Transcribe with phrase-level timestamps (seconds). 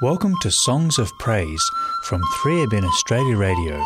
[0.00, 1.62] Welcome to Songs of Praise
[2.04, 3.84] from 3ABN Australia Radio.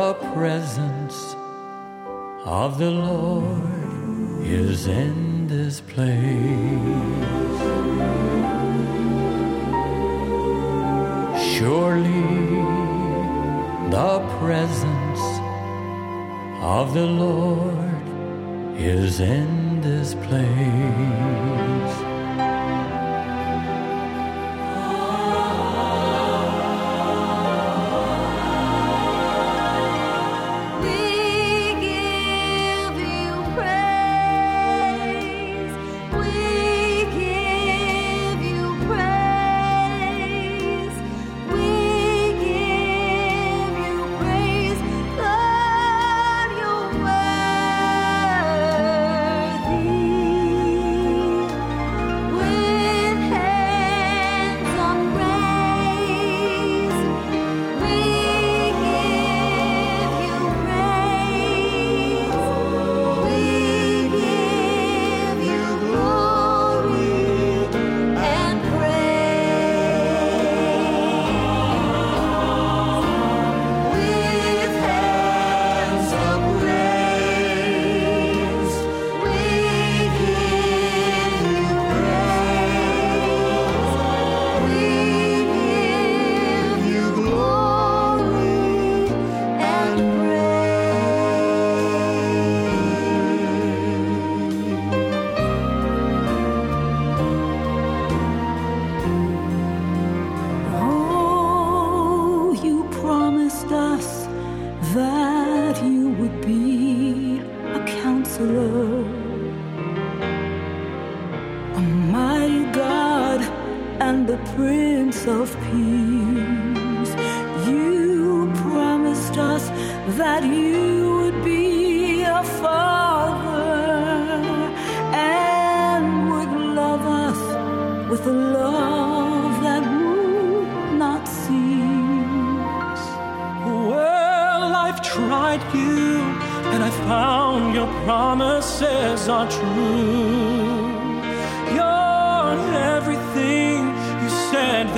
[0.00, 1.36] The presence
[2.46, 7.60] of the Lord is in this place.
[11.52, 12.30] Surely
[13.96, 15.22] the presence
[16.78, 18.04] of the Lord
[18.78, 21.79] is in this place.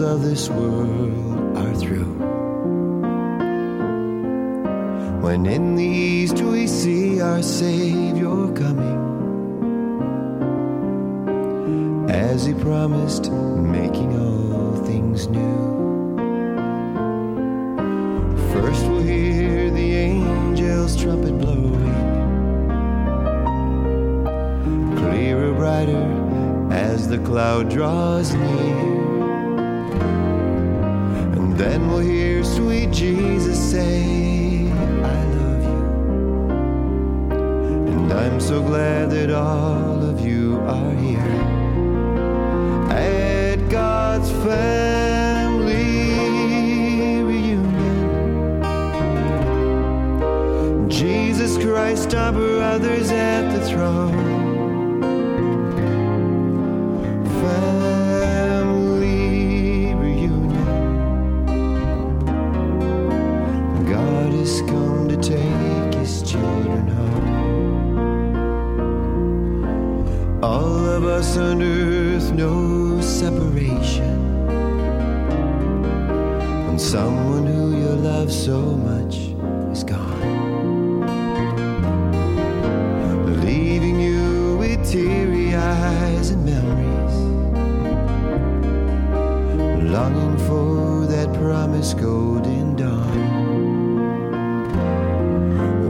[0.00, 1.11] of this world.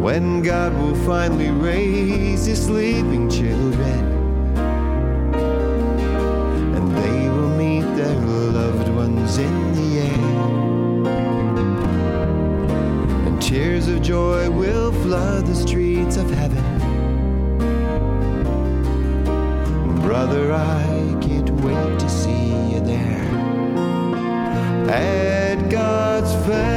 [0.02, 4.02] when God will finally raise his sleeping children.
[6.76, 11.06] And they will meet their loved ones in the air.
[13.26, 16.64] And tears of joy will flood the streets of heaven.
[20.02, 23.22] Brother, I can't wait to see you there.
[24.90, 26.71] At God's face.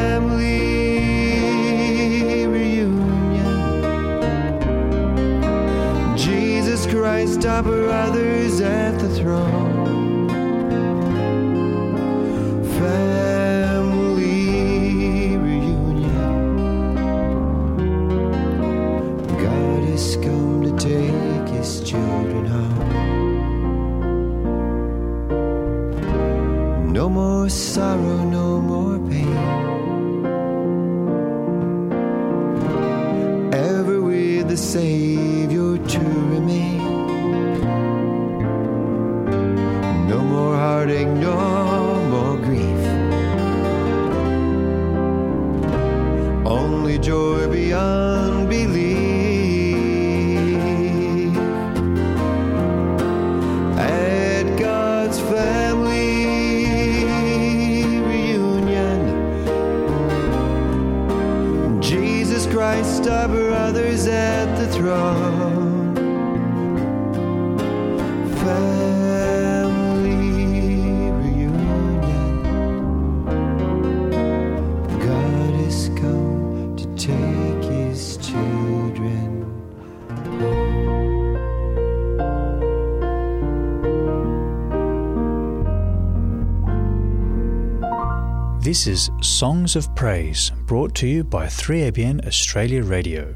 [89.36, 93.36] Songs of Praise, brought to you by 3ABN Australia Radio.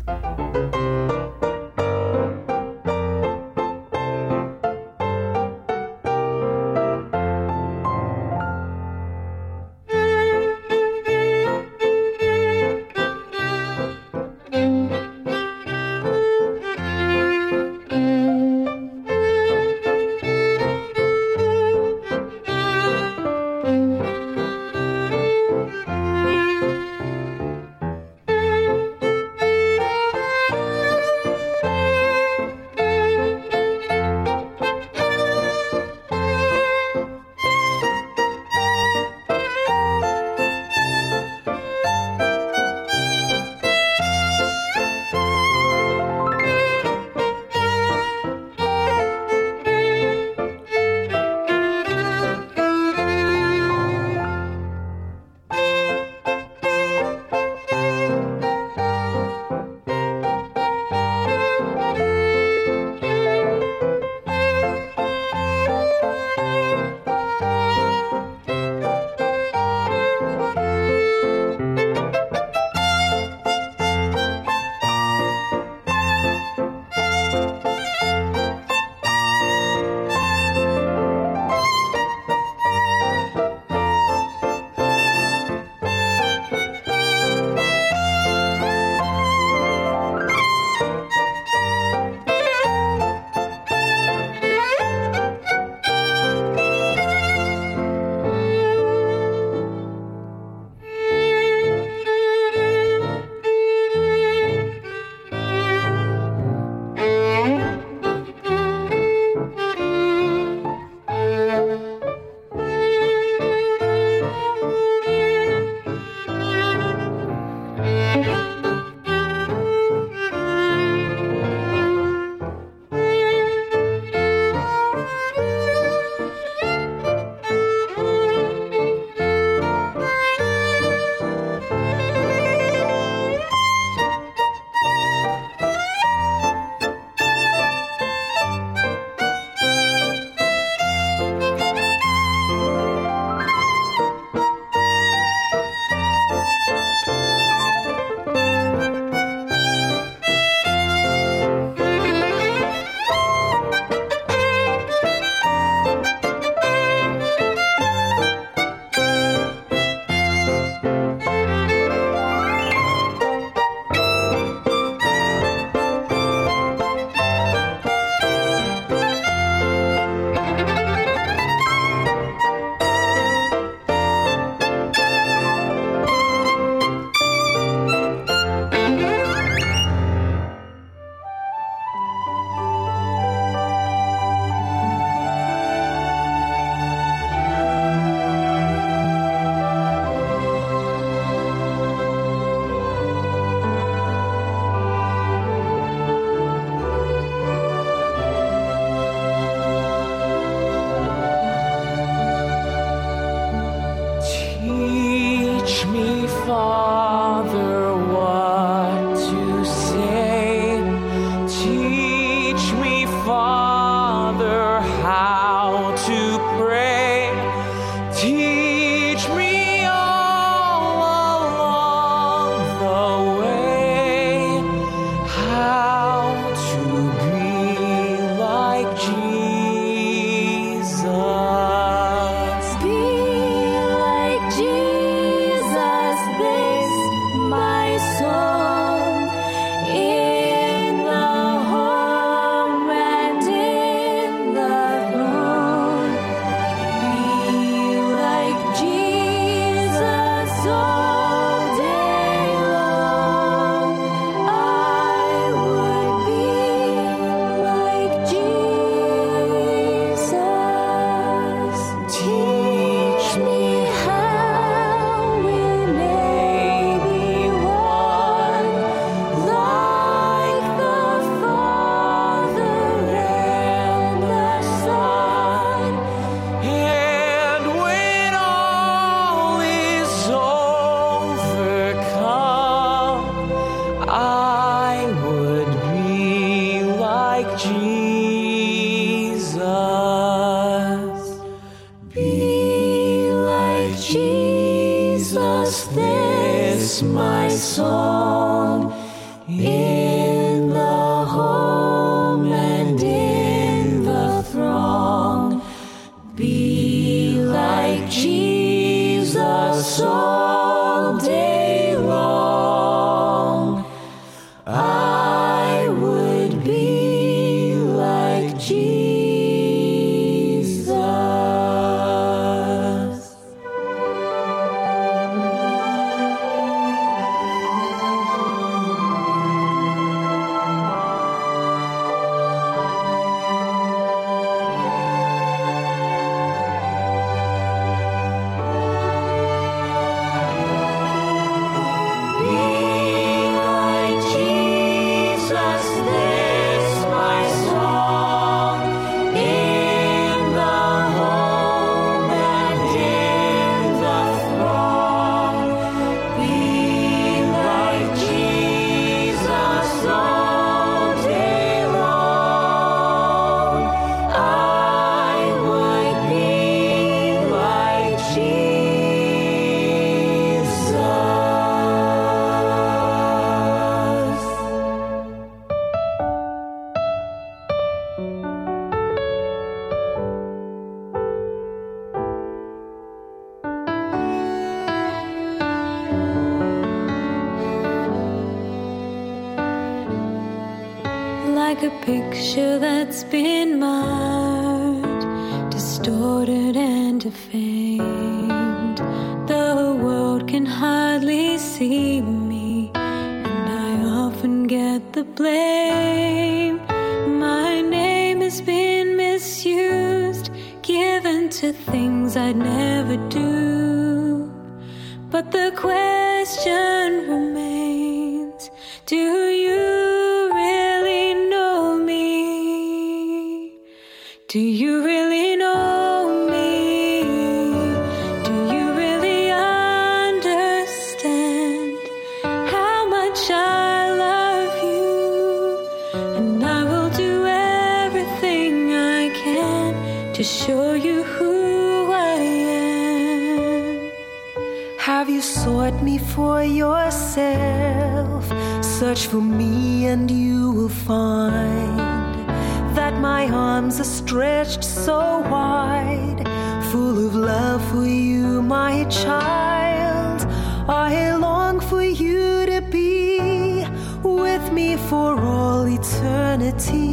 [445.20, 448.46] Have you sought me for yourself?
[448.82, 452.48] Search for me and you will find
[452.96, 456.48] that my arms are stretched so wide,
[456.90, 460.40] full of love for you, my child.
[460.88, 463.86] I long for you to be
[464.24, 467.04] with me for all eternity.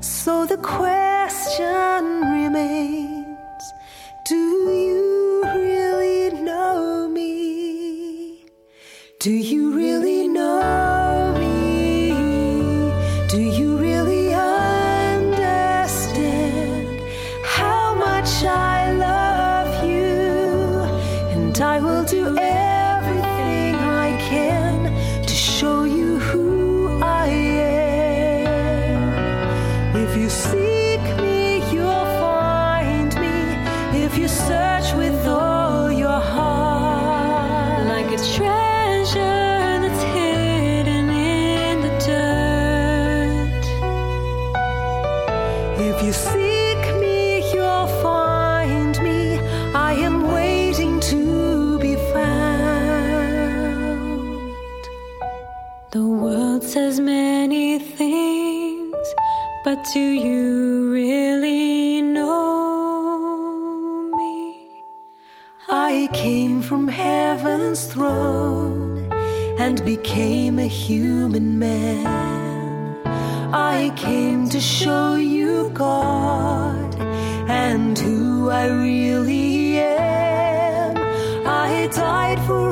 [0.00, 2.97] So the question remains.
[59.94, 63.30] Do you really know
[64.14, 64.84] me?
[65.66, 69.10] I came from heaven's throne
[69.58, 72.98] and became a human man.
[73.54, 76.94] I came to show you God
[77.48, 80.98] and who I really am.
[81.46, 82.67] I died for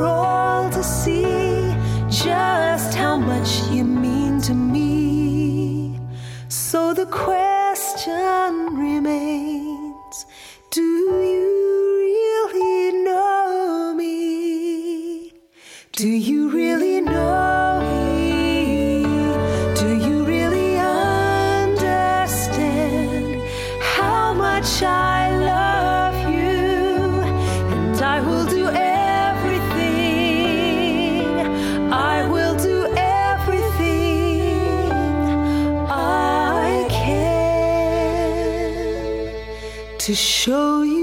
[40.07, 40.96] to show you.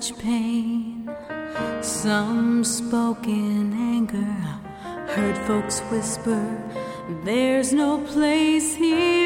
[0.00, 1.10] such pain.
[1.82, 4.34] Some spoke in anger,
[5.14, 6.42] heard folks whisper,
[7.24, 9.19] There's no place here.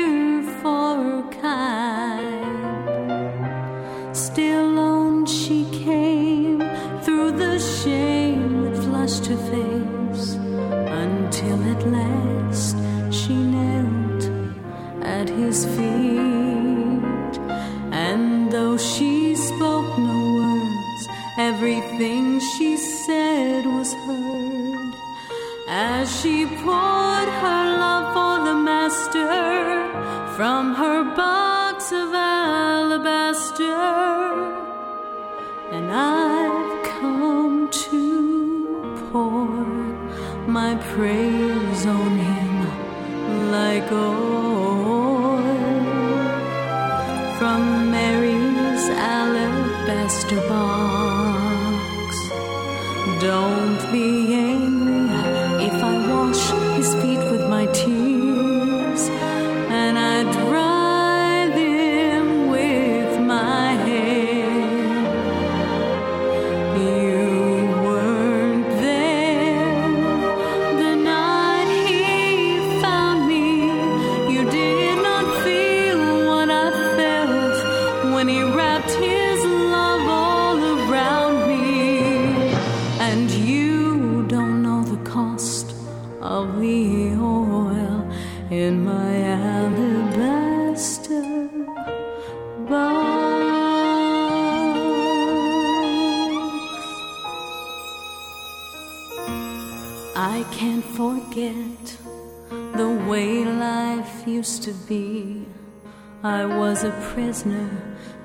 [53.25, 55.24] Don't be angry.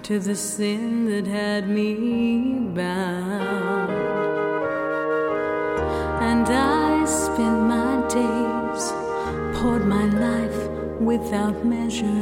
[0.09, 3.91] to the sin that had me bound.
[6.29, 8.83] And I spent my days,
[9.59, 10.67] poured my life
[10.99, 12.18] without measure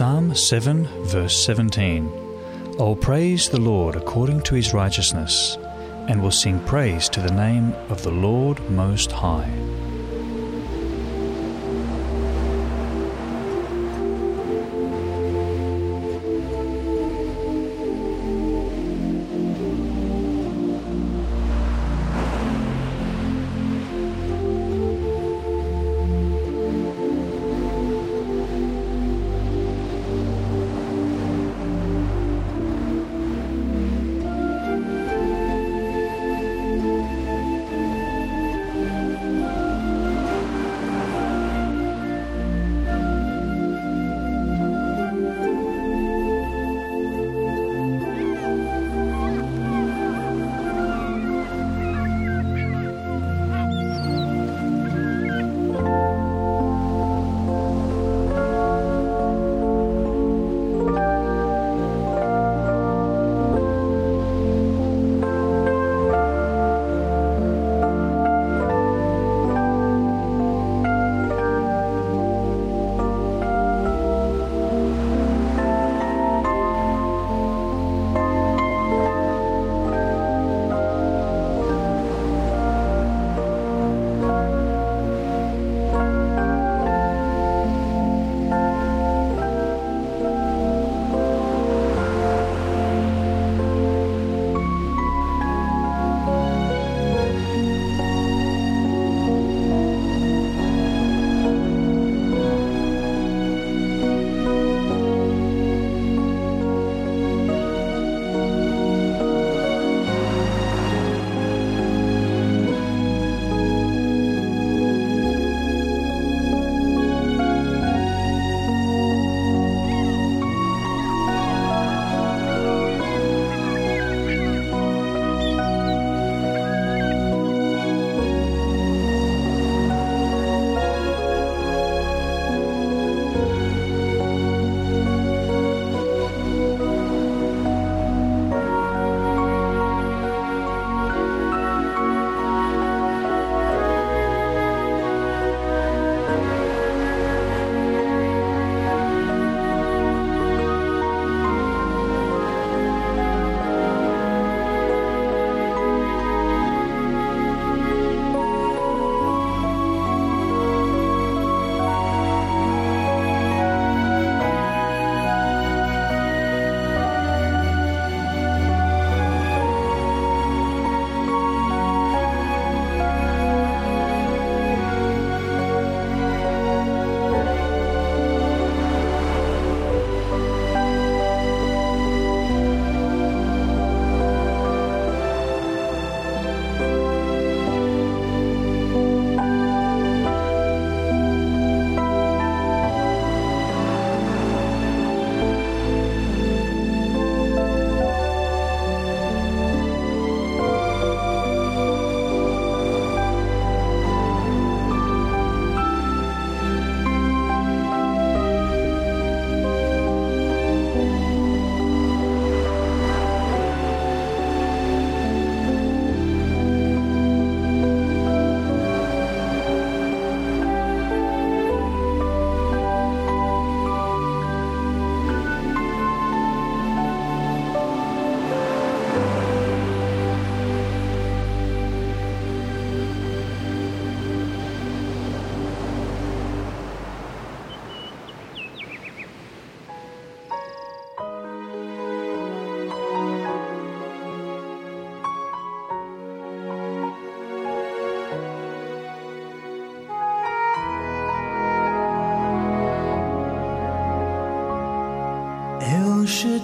[0.00, 2.10] Psalm 7, verse 17
[2.78, 5.58] I will praise the Lord according to his righteousness,
[6.08, 9.59] and will sing praise to the name of the Lord Most High.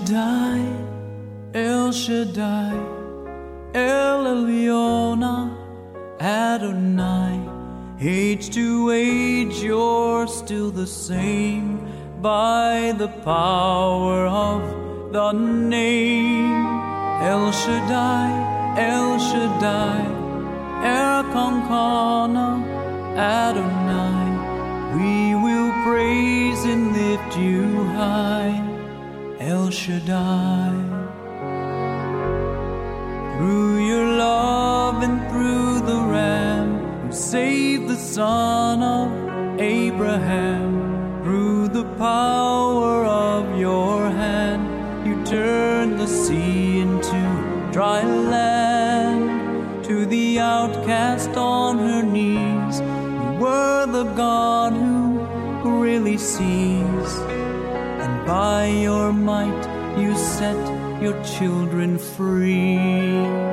[0.07, 0.63] Shaddai,
[1.53, 2.77] El Shaddai,
[3.75, 5.23] El Elyon,
[6.21, 7.41] Adonai.
[8.01, 11.81] Age to age, you're still the same
[12.23, 16.67] by the power of the name.
[17.33, 18.31] El Shaddai,
[18.79, 20.05] El Shaddai,
[20.87, 22.49] Erkamka na,
[23.17, 24.27] Adonai.
[24.95, 28.36] We will praise and lift you high.
[29.87, 30.73] Shaddai.
[33.37, 41.85] Through your love and through the Ram who saved the son of Abraham, through the
[41.99, 47.23] power of your hand, you turned the sea into
[47.71, 49.85] dry land.
[49.85, 57.11] To the outcast on her knees, you were the God who really sees.
[58.03, 59.66] And by your might,
[59.97, 63.46] you set your children free.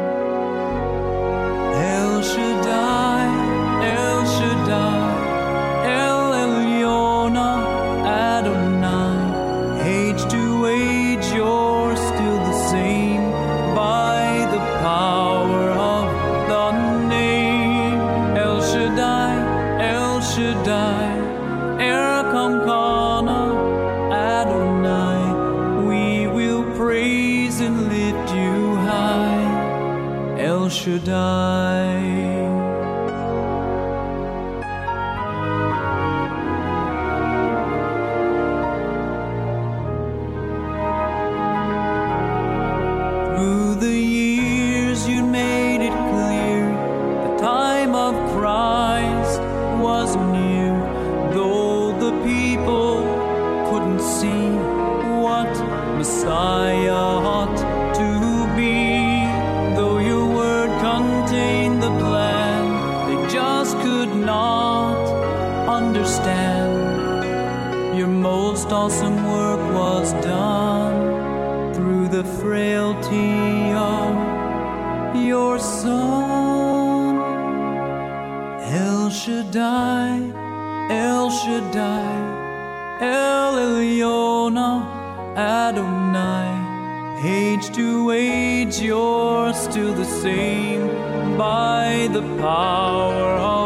[48.44, 49.40] Christ
[49.88, 50.76] was near.
[51.32, 52.98] Though the people
[53.70, 54.50] couldn't see
[55.24, 55.52] what
[55.98, 57.58] Messiah ought
[58.02, 58.10] to
[58.58, 59.24] be,
[59.78, 62.64] though your word contained the plan,
[63.08, 64.98] they just could not
[65.80, 66.76] understand.
[67.98, 76.63] Your most awesome work was done through the frailty of your son.
[79.54, 80.18] Shaddai,
[80.90, 84.58] El Shaddai, El Elyon,
[85.38, 86.50] Adonai.
[87.24, 90.88] Age to age, you're still the same
[91.38, 93.63] by the power of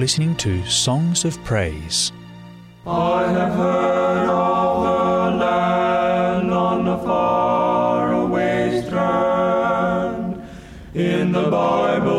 [0.00, 2.10] listening to Songs of Praise.
[2.86, 10.42] I have heard of the land on the faraway strand
[10.94, 12.09] in the Bible.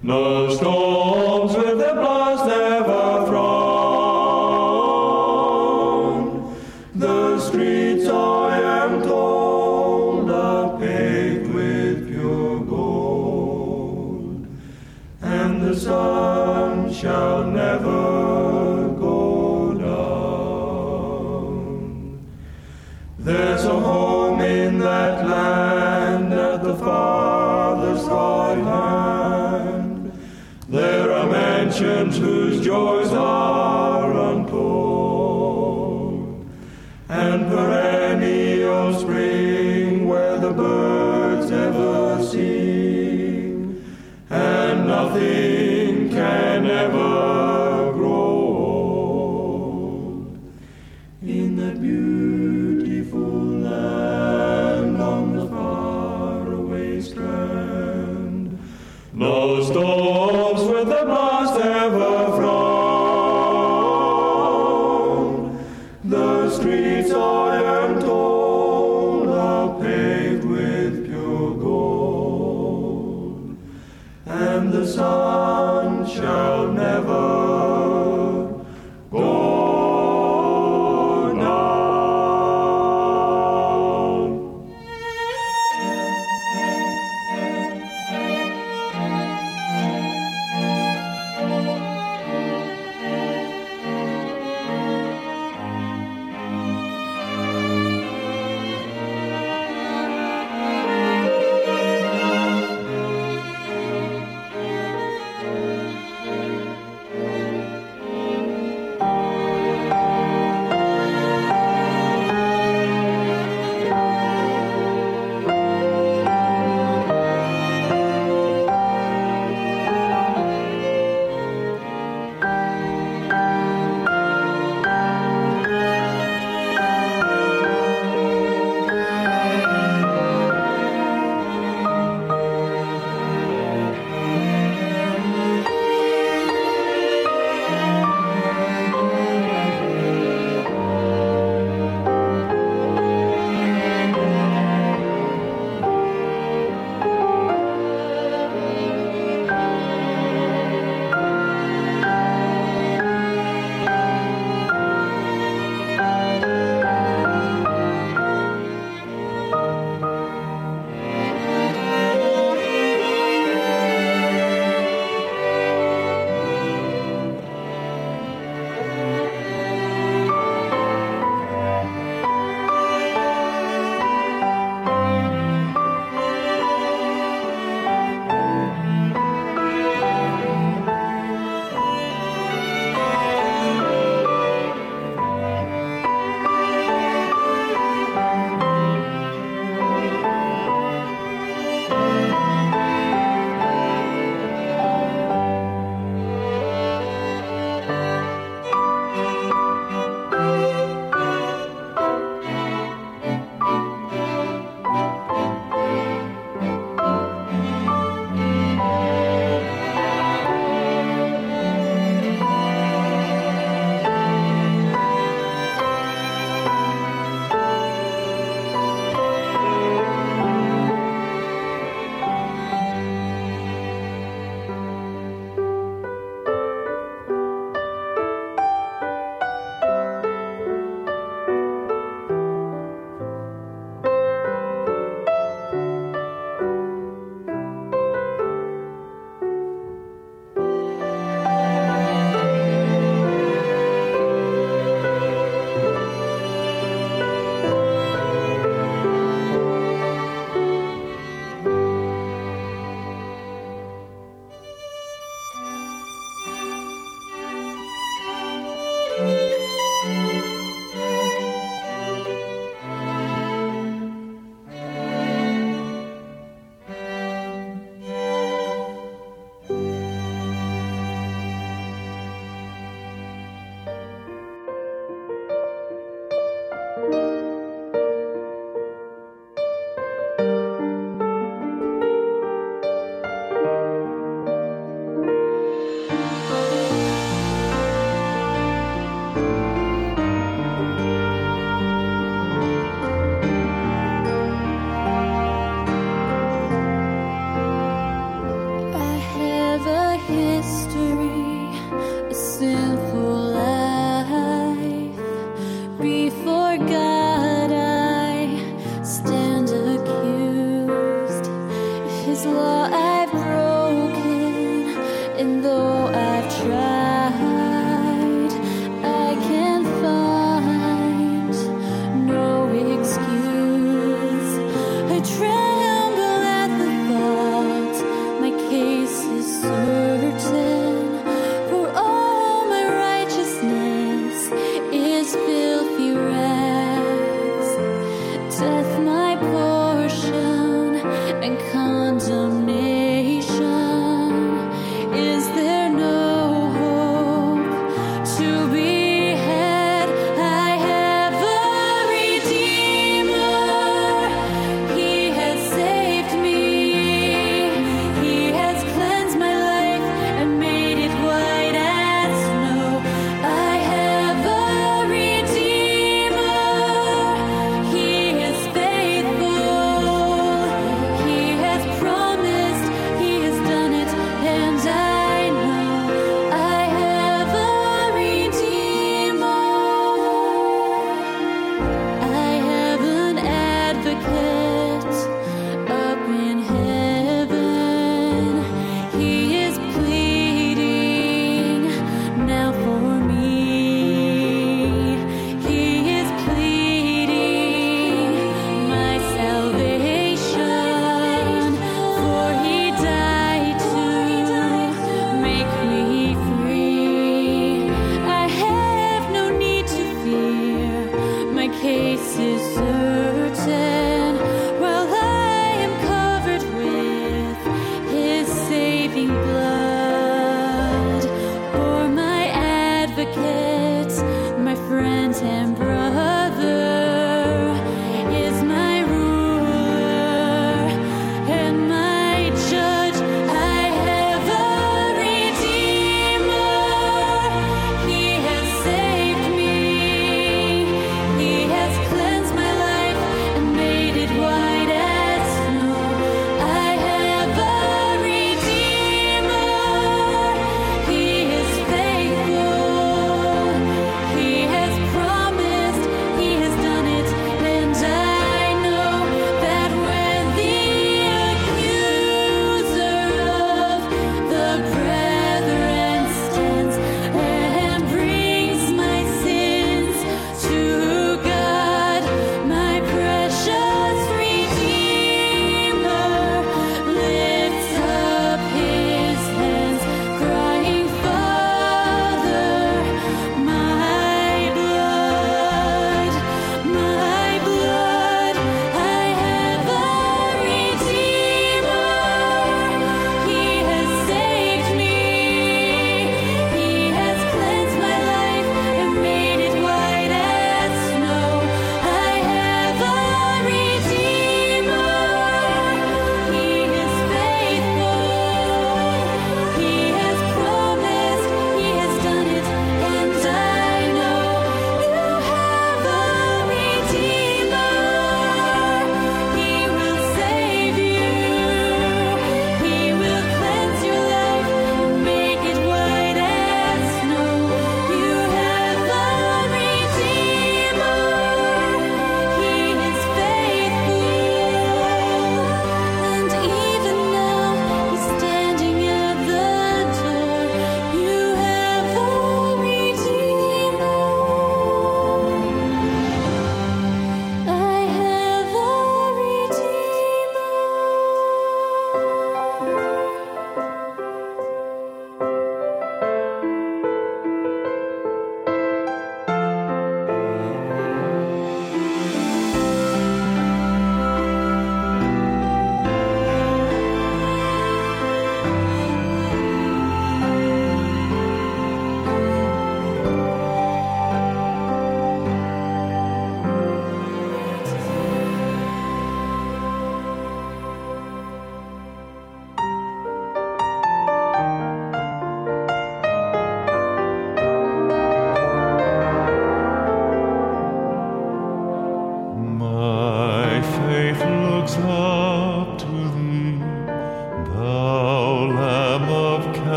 [0.00, 0.87] Nostro
[31.98, 32.14] and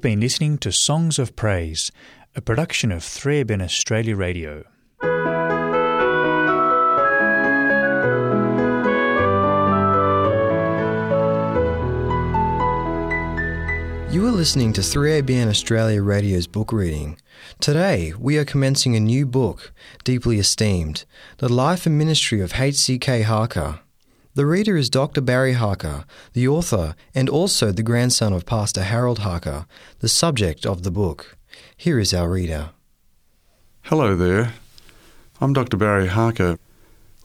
[0.00, 1.92] have been listening to Songs of Praise,
[2.34, 4.64] a production of 3ABN Australia Radio.
[14.10, 17.18] You are listening to 3ABN Australia Radio's book reading.
[17.60, 19.70] Today, we are commencing a new book,
[20.02, 21.04] deeply esteemed
[21.36, 23.20] The Life and Ministry of H.C.K.
[23.20, 23.80] Harker.
[24.34, 25.20] The reader is Dr.
[25.20, 29.66] Barry Harker, the author and also the grandson of Pastor Harold Harker,
[29.98, 31.36] the subject of the book.
[31.76, 32.70] Here is our reader.
[33.82, 34.54] Hello there.
[35.40, 35.76] I'm Dr.
[35.76, 36.58] Barry Harker.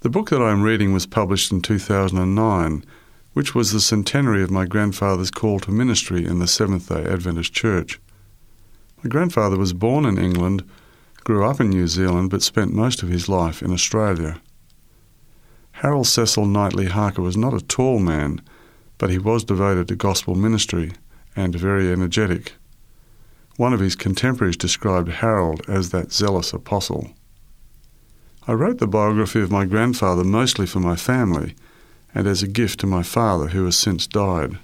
[0.02, 2.84] The book that I am reading was published in 2009
[3.36, 7.52] which was the centenary of my grandfather's call to ministry in the Seventh day Adventist
[7.52, 8.00] Church.
[9.04, 10.64] My grandfather was born in England,
[11.26, 14.40] grew up in New Zealand, but spent most of his life in Australia.
[15.80, 18.42] Harold Cecil Knightley Harker was not a tall man,
[18.98, 20.94] but he was devoted to gospel ministry
[21.36, 22.54] and very energetic.
[23.58, 27.10] One of his contemporaries described Harold as that zealous apostle.
[28.48, 31.56] I wrote the biography of my grandfather mostly for my family
[32.14, 34.58] and as a gift to my father, who has since died.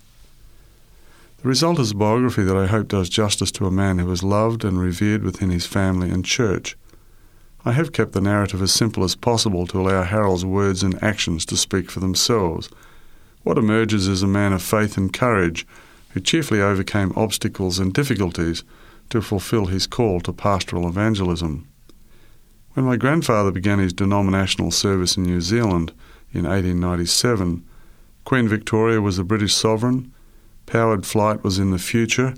[1.41, 4.23] The result is a biography that I hope does justice to a man who was
[4.23, 6.77] loved and revered within his family and church.
[7.63, 11.45] I have kept the narrative as simple as possible to allow Harold's words and actions
[11.45, 12.69] to speak for themselves.
[13.43, 15.67] What emerges is a man of faith and courage
[16.09, 18.63] who cheerfully overcame obstacles and difficulties
[19.09, 21.67] to fulfill his call to pastoral evangelism.
[22.73, 25.91] When my grandfather began his denominational service in New Zealand,
[26.33, 27.65] in 1897.
[28.23, 30.13] Queen Victoria was the British sovereign,
[30.65, 32.33] powered flight was in the future,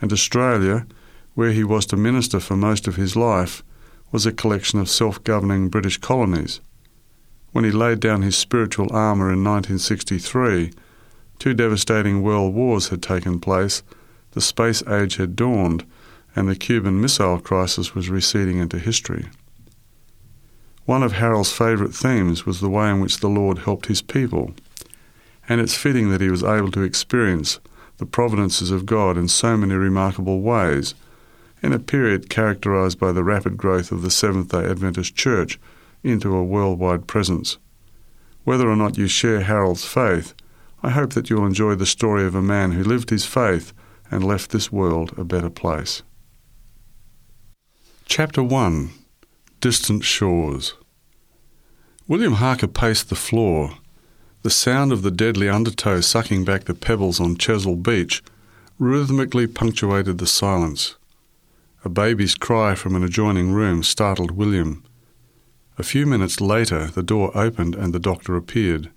[0.00, 0.86] and Australia,
[1.34, 3.62] where he was to minister for most of his life,
[4.10, 6.60] was a collection of self governing British colonies.
[7.52, 10.72] When he laid down his spiritual armour in 1963,
[11.38, 13.82] two devastating world wars had taken place,
[14.32, 15.84] the space age had dawned,
[16.36, 19.26] and the Cuban Missile Crisis was receding into history.
[20.84, 24.54] One of Harold's favourite themes was the way in which the Lord helped his people,
[25.48, 27.60] and it's fitting that he was able to experience
[27.98, 30.94] the providences of God in so many remarkable ways
[31.62, 35.58] in a period characterized by the rapid growth of the Seventh day Adventist Church
[36.02, 37.58] into a worldwide presence.
[38.44, 40.34] Whether or not you share Harold's faith,
[40.82, 43.72] I hope that you'll enjoy the story of a man who lived his faith
[44.10, 46.02] and left this world a better place.
[48.06, 48.90] Chapter 1
[49.60, 50.74] Distant Shores
[52.06, 53.72] William Harker paced the floor.
[54.42, 58.22] The sound of the deadly undertow sucking back the pebbles on Chesil Beach
[58.78, 60.94] rhythmically punctuated the silence.
[61.84, 64.84] A baby's cry from an adjoining room startled William.
[65.78, 68.90] A few minutes later, the door opened and the doctor appeared.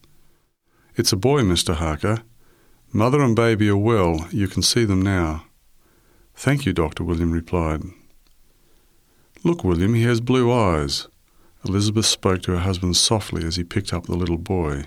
[0.96, 1.76] It's a boy, Mr.
[1.76, 2.24] Harker.
[2.92, 4.28] Mother and baby are well.
[4.32, 5.46] You can see them now.
[6.36, 7.84] Thank you, Doctor, William replied.
[9.44, 11.08] Look, William, he has blue eyes.
[11.64, 14.86] Elizabeth spoke to her husband softly as he picked up the little boy.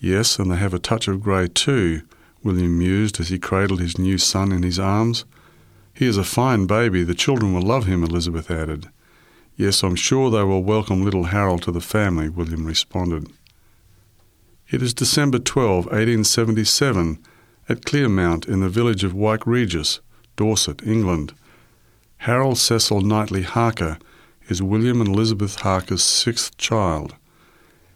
[0.00, 2.02] Yes, and they have a touch of grey too,
[2.42, 5.24] William mused as he cradled his new son in his arms.
[5.98, 7.02] He is a fine baby.
[7.02, 8.88] The children will love him, Elizabeth added.
[9.56, 13.32] Yes, I'm sure they will welcome little Harold to the family, William responded.
[14.70, 17.18] It is December 12, 1877,
[17.68, 19.98] at Clearmount in the village of Wyke Regis,
[20.36, 21.34] Dorset, England.
[22.18, 23.98] Harold Cecil Knightley Harker
[24.48, 27.16] is William and Elizabeth Harker's sixth child.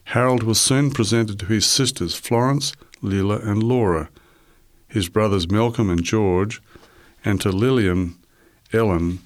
[0.07, 4.11] Harold was soon presented to his sisters Florence, Lila, and Laura,
[4.89, 6.61] his brothers Malcolm and George,
[7.25, 8.17] and to Lillian,
[8.73, 9.21] Ellen,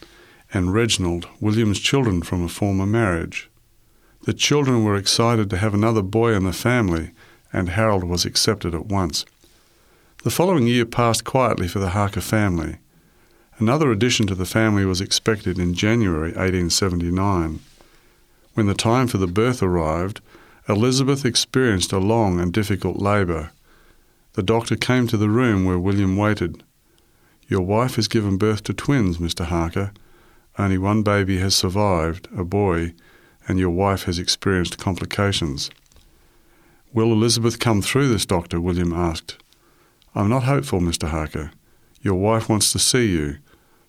[0.53, 3.51] and Reginald, William's children from a former marriage.
[4.25, 7.13] The children were excited to have another boy in the family,
[7.53, 9.25] and Harold was accepted at once.
[10.25, 12.79] The following year passed quietly for the Harker family.
[13.59, 17.61] Another addition to the family was expected in January 1879.
[18.55, 20.21] When the time for the birth arrived,
[20.69, 23.53] Elizabeth experienced a long and difficult labour.
[24.33, 26.65] The doctor came to the room where William waited.
[27.49, 29.45] Your wife has given birth to twins, Mr.
[29.45, 29.93] Harker.
[30.59, 32.95] Only one baby has survived, a boy,
[33.47, 35.71] and your wife has experienced complications.
[36.93, 38.61] Will Elizabeth come through this, doctor?
[38.61, 39.37] William asked.
[40.15, 41.09] I'm not hopeful, Mr.
[41.09, 41.53] Harker.
[42.01, 43.37] Your wife wants to see you.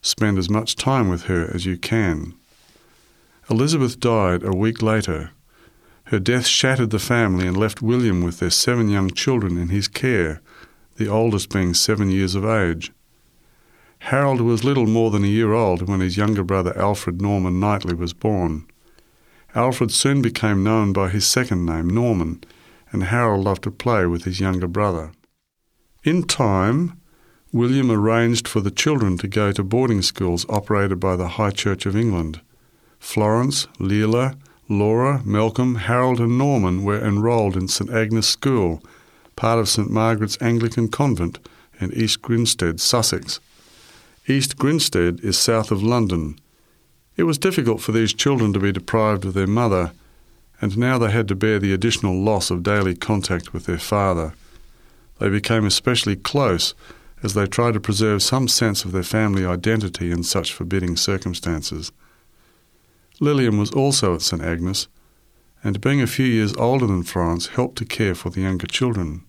[0.01, 2.33] Spend as much time with her as you can.
[3.49, 5.31] Elizabeth died a week later.
[6.05, 9.87] Her death shattered the family and left William with their seven young children in his
[9.87, 10.41] care,
[10.97, 12.91] the oldest being seven years of age.
[14.07, 17.93] Harold was little more than a year old when his younger brother Alfred Norman Knightley
[17.93, 18.65] was born.
[19.53, 22.41] Alfred soon became known by his second name, Norman,
[22.93, 25.11] and Harold loved to play with his younger brother.
[26.05, 26.97] In time,
[27.51, 31.85] William arranged for the children to go to boarding schools operated by the High Church
[31.85, 32.39] of England.
[32.99, 34.37] Florence, Leila,
[34.69, 38.81] Laura, Malcolm, Harold, and Norman were enrolled in St Agnes School,
[39.35, 41.39] part of St Margaret's Anglican Convent
[41.81, 43.41] in East Grinstead, Sussex.
[44.29, 46.37] East Grinstead is south of London.
[47.15, 49.93] It was difficult for these children to be deprived of their mother,
[50.59, 54.33] and now they had to bear the additional loss of daily contact with their father.
[55.19, 56.73] They became especially close
[57.23, 61.93] as they tried to preserve some sense of their family identity in such forbidding circumstances.
[63.21, 64.89] Lilian was also at St Agnes,
[65.63, 69.23] and being a few years older than Florence, helped to care for the younger children.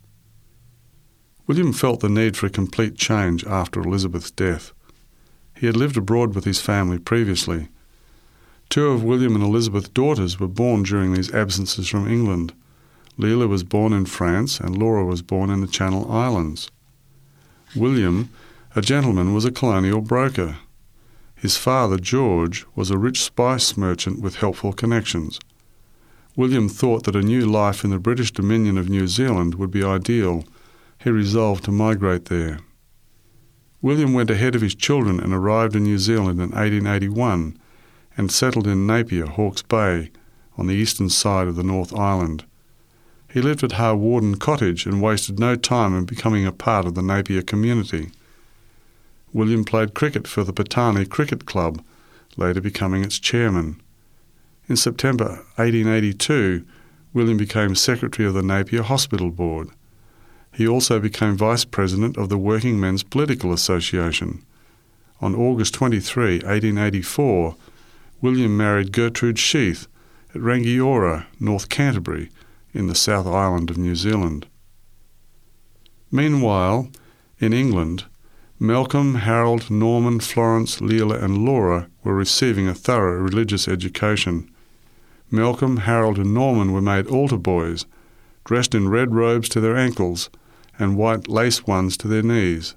[1.46, 4.72] William felt the need for a complete change after Elizabeth's death.
[5.58, 7.68] He had lived abroad with his family previously.
[8.68, 12.52] Two of William and Elizabeth's daughters were born during these absences from England.
[13.16, 16.70] Leila was born in France and Laura was born in the Channel Islands.
[17.74, 18.30] William,
[18.76, 20.58] a gentleman, was a colonial broker.
[21.34, 25.40] His father, George, was a rich spice merchant with helpful connections.
[26.36, 29.82] William thought that a new life in the British Dominion of New Zealand would be
[29.82, 30.44] ideal.
[31.02, 32.60] He resolved to migrate there.
[33.80, 37.56] William went ahead of his children and arrived in New Zealand in 1881
[38.16, 40.10] and settled in Napier, Hawke's Bay,
[40.56, 42.44] on the eastern side of the North Island.
[43.32, 47.02] He lived at Hawarden Cottage and wasted no time in becoming a part of the
[47.02, 48.10] Napier community.
[49.32, 51.84] William played cricket for the Patani Cricket Club,
[52.36, 53.80] later becoming its chairman.
[54.68, 56.64] In September 1882,
[57.12, 59.68] William became secretary of the Napier Hospital Board.
[60.58, 64.44] He also became vice president of the Working Men's Political Association.
[65.20, 67.54] On August 23, 1884,
[68.20, 69.86] William married Gertrude Sheath
[70.34, 72.30] at Rangiora, North Canterbury,
[72.74, 74.48] in the South Island of New Zealand.
[76.10, 76.90] Meanwhile,
[77.38, 78.06] in England,
[78.58, 84.50] Malcolm, Harold, Norman, Florence, Leila, and Laura were receiving a thorough religious education.
[85.30, 87.86] Malcolm, Harold, and Norman were made altar boys,
[88.44, 90.28] dressed in red robes to their ankles
[90.78, 92.74] and white lace ones to their knees.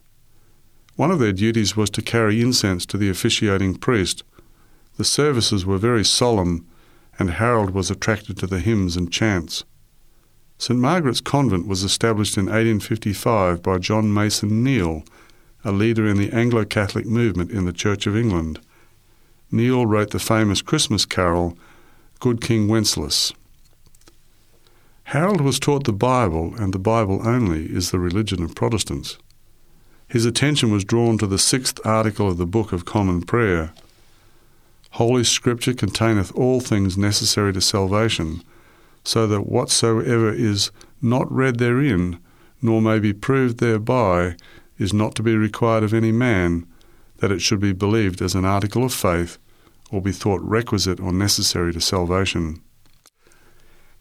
[0.96, 4.24] One of their duties was to carry incense to the officiating priest.
[4.98, 6.68] The services were very solemn,
[7.18, 9.64] and Harold was attracted to the hymns and chants.
[10.58, 15.04] St Margaret's Convent was established in 1855 by John Mason Neale
[15.64, 18.60] a leader in the Anglo Catholic movement in the Church of England.
[19.52, 21.58] Neale wrote the famous Christmas carol,
[22.20, 23.34] Good King Wenceslas.
[25.12, 29.18] Harold was taught the Bible, and the Bible only is the religion of Protestants.
[30.08, 33.74] His attention was drawn to the sixth article of the Book of Common Prayer.
[34.92, 38.42] Holy Scripture containeth all things necessary to salvation,
[39.04, 42.18] so that whatsoever is not read therein,
[42.62, 44.38] nor may be proved thereby,
[44.80, 46.66] is not to be required of any man
[47.18, 49.38] that it should be believed as an article of faith
[49.92, 52.62] or be thought requisite or necessary to salvation.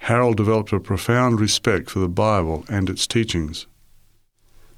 [0.01, 3.67] Harold developed a profound respect for the Bible and its teachings.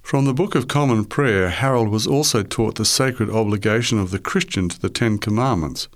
[0.03, 4.19] From the Book of Common Prayer, Harold was also taught the sacred obligation of the
[4.19, 5.89] Christian to the Ten Commandments.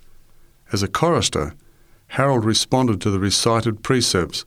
[0.73, 1.55] As a chorister,
[2.09, 4.45] Harold responded to the recited precepts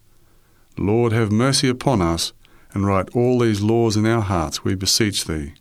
[0.78, 2.32] Lord, have mercy upon us
[2.74, 5.54] and write all these laws in our hearts, we beseech thee.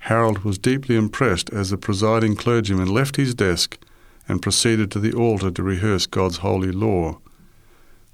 [0.00, 3.76] Harold was deeply impressed as the presiding clergyman left his desk
[4.26, 7.18] and proceeded to the altar to rehearse God's holy law.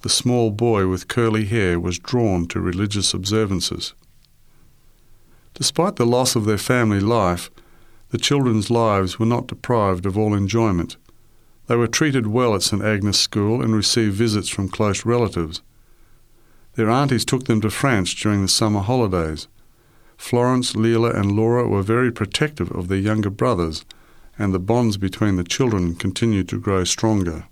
[0.03, 3.95] The small boy with curly hair was drawn to religious observances.
[5.55, 7.51] Despite the loss of their family life,
[8.11, 10.97] the children's lives were not deprived of all enjoyment.
[11.69, 15.63] They were treated well at St Agnes School and received visits from close relatives.
[16.75, 19.47] Their aunties took them to France during the summer holidays.
[20.17, 23.85] Florence, Leila, and Laura were very protective of their younger brothers,
[24.37, 27.45] and the bonds between the children continued to grow stronger.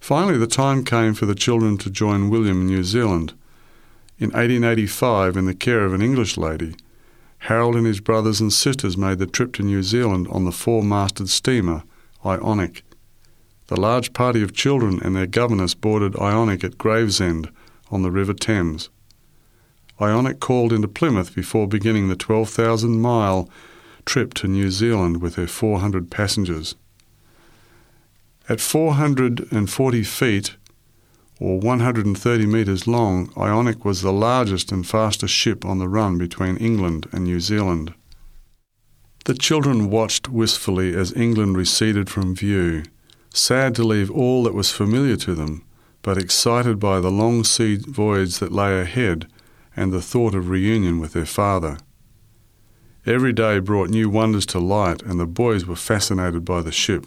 [0.00, 3.32] Finally, the time came for the children to join William in New Zealand.
[4.18, 6.74] In 1885, in the care of an English lady,
[7.44, 10.82] Harold and his brothers and sisters made the trip to New Zealand on the four
[10.82, 11.84] masted steamer,
[12.24, 12.82] Ionic.
[13.68, 17.50] The large party of children and their governess boarded Ionic at Gravesend
[17.90, 18.90] on the River Thames.
[20.00, 23.48] Ionic called into Plymouth before beginning the 12,000 mile
[24.04, 26.74] trip to New Zealand with her 400 passengers.
[28.50, 30.56] At 440 feet,
[31.38, 36.56] or 130 metres long, Ionic was the largest and fastest ship on the run between
[36.56, 37.94] England and New Zealand.
[39.24, 42.82] The children watched wistfully as England receded from view,
[43.32, 45.64] sad to leave all that was familiar to them
[46.02, 49.28] but excited by the long sea voyage that lay ahead
[49.76, 51.78] and the thought of reunion with their father.
[53.06, 57.06] Every day brought new wonders to light, and the boys were fascinated by the ship.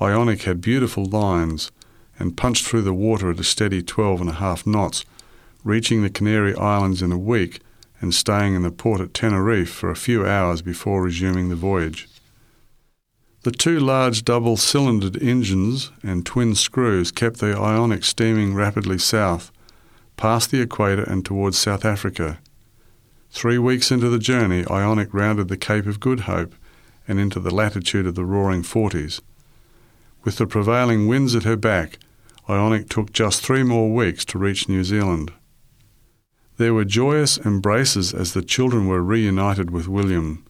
[0.00, 1.70] Ionic had beautiful lines
[2.18, 5.04] and punched through the water at a steady twelve and a half knots,
[5.62, 7.60] reaching the Canary Islands in a week
[8.00, 12.08] and staying in the port at Tenerife for a few hours before resuming the voyage.
[13.42, 19.52] The two large double cylindered engines and twin screws kept the Ionic steaming rapidly south,
[20.16, 22.38] past the equator and towards South Africa.
[23.30, 26.54] Three weeks into the journey, Ionic rounded the Cape of Good Hope
[27.06, 29.20] and into the latitude of the Roaring Forties.
[30.24, 31.98] With the prevailing winds at her back,
[32.48, 35.32] Ionic took just three more weeks to reach New Zealand.
[36.56, 40.44] There were joyous embraces as the children were reunited with William.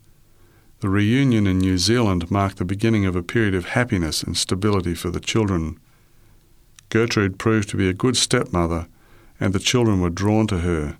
[0.80, 4.94] The reunion in New Zealand marked the beginning of a period of happiness and stability
[4.94, 5.80] for the children.
[6.90, 8.86] Gertrude proved to be a good stepmother,
[9.40, 10.98] and the children were drawn to her.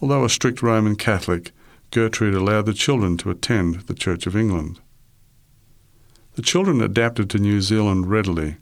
[0.00, 1.50] Although a strict Roman Catholic,
[1.90, 4.80] Gertrude allowed the children to attend the Church of England.
[6.36, 8.58] The children adapted to New Zealand readily.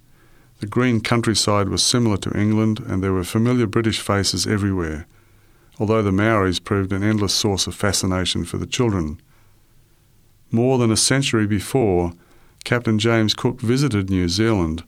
[0.61, 5.09] The green countryside was similar to England, and there were familiar British faces everywhere,
[5.81, 9.21] although the Maoris proved an endless source of fascination for the children.
[10.53, 12.13] More than a century before,
[12.63, 14.85] Captain James Cook visited New Zealand,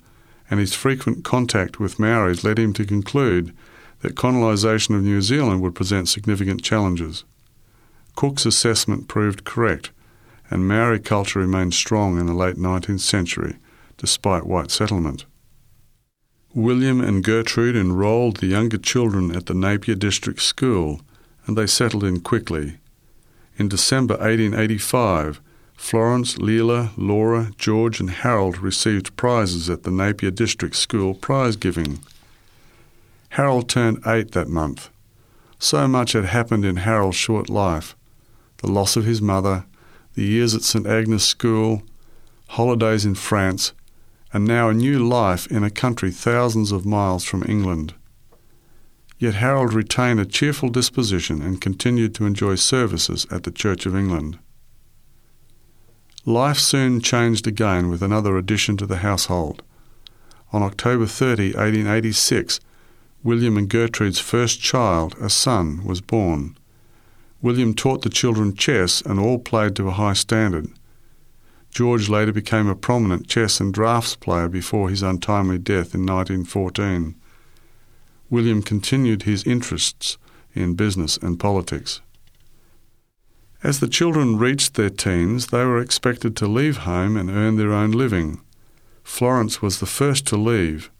[0.49, 3.53] and his frequent contact with Maoris led him to conclude
[4.03, 7.25] that colonisation of New Zealand would present significant challenges.
[8.15, 9.91] Cook's assessment proved correct,
[10.51, 13.57] and Maori culture remained strong in the late 19th century,
[13.97, 15.25] despite white settlement.
[16.55, 21.01] William and Gertrude enrolled the younger children at the Napier District School,
[21.47, 22.79] and they settled in quickly.
[23.59, 25.41] In December 1885,
[25.77, 32.01] Florence, Leila, Laura, George, and Harold received prizes at the Napier District School prize giving.
[33.31, 34.89] Harold turned eight that month.
[35.59, 37.95] So much had happened in Harold's short life
[38.59, 39.67] the loss of his mother,
[40.17, 41.83] the years at St Agnes School,
[42.49, 43.75] holidays in France,
[44.33, 47.95] and now a new life in a country thousands of miles from England.
[49.19, 53.95] Yet Harold retained a cheerful disposition and continued to enjoy services at the Church of
[53.95, 54.39] England.
[56.25, 59.63] Life soon changed again with another addition to the household.
[60.51, 62.59] On October 30, 1886,
[63.23, 66.57] William and Gertrude's first child, a son, was born.
[67.43, 70.69] William taught the children chess and all played to a high standard.
[71.71, 77.15] George later became a prominent chess and draughts player before his untimely death in 1914.
[78.31, 80.17] William continued his interests
[80.55, 82.01] in business and politics.
[83.63, 87.73] As the children reached their teens, they were expected to leave home and earn their
[87.73, 88.41] own living.
[89.03, 90.91] Florence was the first to leave.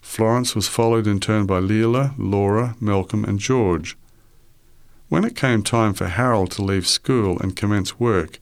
[0.00, 3.96] Florence was followed in turn by Leila, Laura, Malcolm, and George.
[5.08, 8.40] When it came time for Harold to leave school and commence work,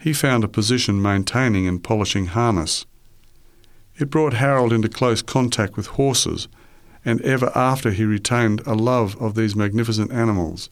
[0.00, 2.86] he found a position maintaining and polishing harness.
[3.98, 6.46] It brought Harold into close contact with horses,
[7.04, 10.70] and ever after he retained a love of these magnificent animals.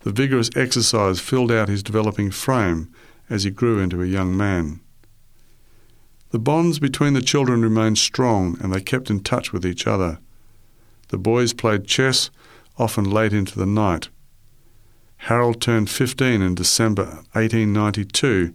[0.00, 2.90] The vigorous exercise filled out his developing frame
[3.28, 4.80] as he grew into a young man.
[6.30, 10.18] The bonds between the children remained strong and they kept in touch with each other.
[11.08, 12.30] The boys played chess,
[12.78, 14.08] often late into the night.
[15.18, 18.54] Harold turned 15 in December 1892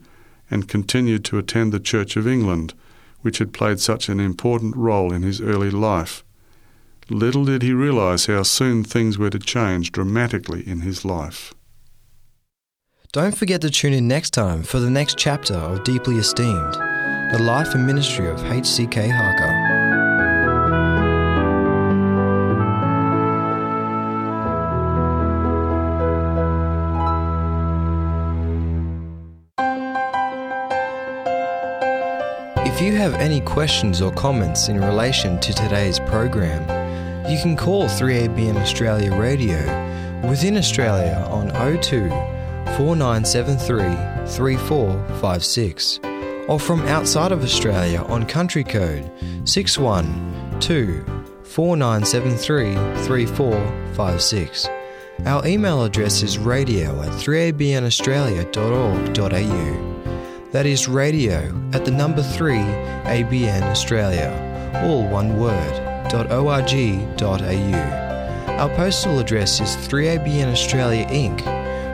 [0.50, 2.74] and continued to attend the Church of England,
[3.22, 6.24] which had played such an important role in his early life.
[7.10, 11.54] Little did he realize how soon things were to change dramatically in his life.
[13.12, 16.74] Don't forget to tune in next time for the next chapter of Deeply Esteemed,
[17.34, 19.10] the life and ministry of H.C.K.
[19.10, 19.61] Harker.
[32.82, 36.62] If you have any questions or comments in relation to today's program,
[37.30, 39.60] you can call 3ABN Australia Radio
[40.28, 41.50] within Australia on
[41.80, 42.10] 02
[42.76, 46.00] 4973 3456
[46.50, 49.12] or from outside of Australia on country code
[49.48, 51.06] 612
[51.46, 52.74] 4973
[53.06, 54.68] 3456.
[55.28, 59.91] Our email address is radio at 3abnaustralia.org.au.
[60.52, 64.30] That is radio at the number 3 ABN Australia,
[64.84, 65.80] all one word,
[66.14, 67.78] .org.au.
[68.60, 71.40] Our postal address is 3ABN Australia Inc.,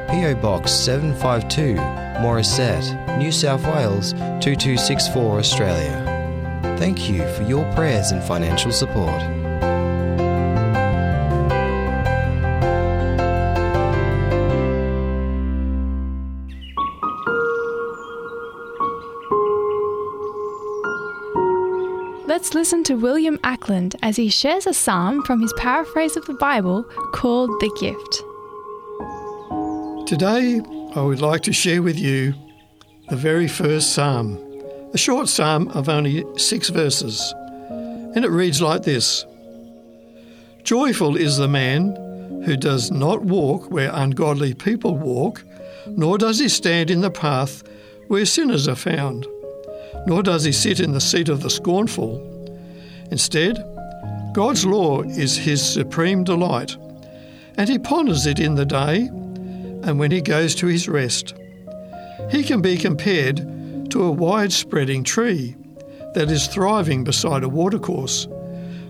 [0.08, 1.76] PO Box 752,
[2.20, 6.76] Morisset, New South Wales 2264 Australia.
[6.80, 9.37] Thank you for your prayers and financial support.
[22.48, 26.34] Let's listen to William Ackland as he shares a psalm from his paraphrase of the
[26.36, 28.24] Bible called The Gift.
[30.08, 30.62] Today,
[30.96, 32.34] I would like to share with you
[33.10, 34.38] the very first psalm,
[34.94, 37.34] a short psalm of only six verses.
[38.16, 39.26] And it reads like this
[40.64, 41.98] Joyful is the man
[42.46, 45.44] who does not walk where ungodly people walk,
[45.86, 47.62] nor does he stand in the path
[48.08, 49.28] where sinners are found,
[50.06, 52.36] nor does he sit in the seat of the scornful.
[53.12, 53.64] Instead,
[54.34, 56.76] God's law is his supreme delight,
[57.58, 59.10] and he ponders it in the day
[59.84, 61.34] and when he goes to his rest.
[62.30, 63.38] He can be compared
[63.92, 65.56] to a wide spreading tree
[66.14, 68.28] that is thriving beside a watercourse,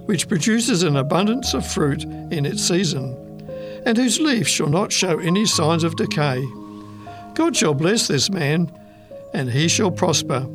[0.05, 3.15] which produces an abundance of fruit in its season,
[3.85, 6.43] and whose leaf shall not show any signs of decay.
[7.35, 8.71] God shall bless this man,
[9.33, 10.47] and he shall prosper.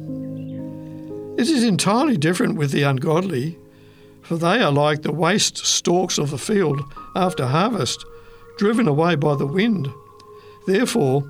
[1.39, 3.59] It is entirely different with the ungodly,
[4.21, 6.83] for they are like the waste stalks of the field
[7.17, 8.05] after harvest,
[8.59, 9.89] driven away by the wind.
[10.67, 11.23] Therefore,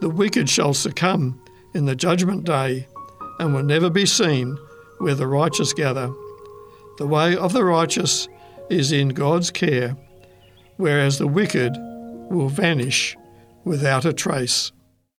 [0.00, 1.40] the wicked shall succumb
[1.74, 2.86] in the judgment day
[3.38, 4.58] and will never be seen
[4.98, 6.12] where the righteous gather.
[6.98, 8.28] The way of the righteous
[8.68, 9.96] is in God's care,
[10.76, 11.74] whereas the wicked
[12.30, 13.16] will vanish
[13.64, 14.70] without a trace.